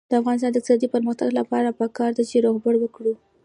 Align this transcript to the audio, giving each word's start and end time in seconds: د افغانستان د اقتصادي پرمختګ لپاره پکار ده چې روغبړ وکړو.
د 0.09 0.13
افغانستان 0.21 0.51
د 0.51 0.55
اقتصادي 0.57 0.87
پرمختګ 0.95 1.29
لپاره 1.39 1.75
پکار 1.79 2.11
ده 2.17 2.23
چې 2.29 2.43
روغبړ 2.45 2.73
وکړو. 2.79 3.13